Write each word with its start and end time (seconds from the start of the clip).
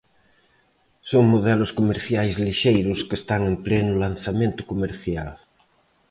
Son 1.11 1.23
modelos 1.33 1.71
comerciais 1.79 2.33
lixeiros 2.45 2.99
que 3.07 3.15
están 3.21 3.41
en 3.51 3.55
pleno 3.67 3.93
lanzamento 4.05 4.61
comercial. 4.71 5.29